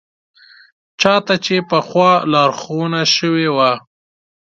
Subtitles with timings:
[1.01, 3.71] چا ته چې پخوا لارښوونه شوې وه.